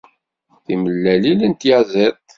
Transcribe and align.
Timellalin 0.65 1.41
n 1.51 1.53
tyaziṭ 1.59 2.15